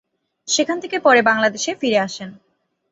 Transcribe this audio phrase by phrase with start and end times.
[0.47, 2.29] সেখান থেকে পরে বাংলাদেশে ফিরে আসেন।